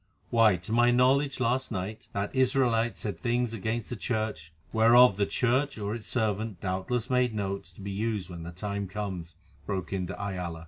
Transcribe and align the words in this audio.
Why, 0.31 0.55
to 0.55 0.71
my 0.71 0.89
knowledge 0.89 1.39
last 1.39 1.71
night, 1.71 2.07
that 2.13 2.33
Israelite 2.33 2.97
said 2.97 3.19
things 3.19 3.53
against 3.53 3.87
the 3.91 3.95
Church——" 3.95 4.51
"Whereof 4.73 5.15
the 5.15 5.27
Church, 5.27 5.77
or 5.77 5.93
its 5.93 6.07
servant, 6.07 6.59
doubtless 6.59 7.11
made 7.11 7.35
notes 7.35 7.71
to 7.73 7.81
be 7.81 7.91
used 7.91 8.27
when 8.27 8.41
the 8.41 8.51
time 8.51 8.87
comes," 8.87 9.35
broke 9.67 9.93
in 9.93 10.07
de 10.07 10.19
Ayala. 10.19 10.59